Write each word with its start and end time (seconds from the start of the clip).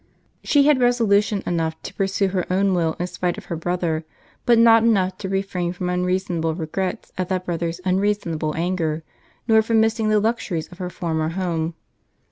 She 0.43 0.65
had 0.65 0.81
resolution 0.81 1.43
enough 1.45 1.79
to 1.83 1.93
pursue 1.93 2.29
her 2.29 2.51
own 2.51 2.73
will 2.73 2.93
in 2.97 3.05
spite 3.05 3.37
of 3.37 3.45
her 3.53 3.55
brother, 3.55 4.03
but 4.47 4.57
not 4.57 4.81
enough 4.83 5.19
to 5.19 5.29
refrain 5.29 5.73
from 5.73 5.91
unreasonable 5.91 6.55
regrets 6.55 7.11
at 7.19 7.29
that 7.29 7.45
brother's 7.45 7.79
unreasonable 7.85 8.55
anger, 8.57 9.03
nor 9.47 9.61
from 9.61 9.79
missing 9.79 10.09
the 10.09 10.19
luxuries 10.19 10.69
of 10.71 10.79
her 10.79 10.89
former 10.89 11.29
home. 11.29 11.75